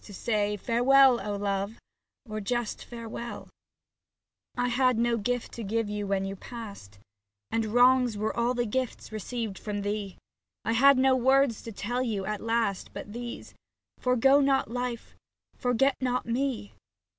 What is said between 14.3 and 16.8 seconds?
not life, forget not me."